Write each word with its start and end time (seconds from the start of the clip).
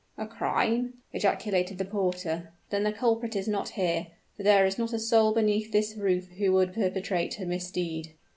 "A 0.17 0.25
crime!" 0.25 0.95
ejaculated 1.13 1.77
the 1.77 1.85
porter; 1.85 2.53
"then 2.71 2.81
the 2.81 2.91
culprit 2.91 3.35
is 3.35 3.47
not 3.47 3.69
here 3.77 4.07
for 4.35 4.41
there 4.41 4.65
is 4.65 4.79
not 4.79 4.93
a 4.93 4.97
soul 4.99 5.31
beneath 5.31 5.71
this 5.71 5.95
roof 5.95 6.27
who 6.39 6.51
would 6.53 6.73
perpetrate 6.73 7.37
a 7.39 7.45
misdeed." 7.45 8.15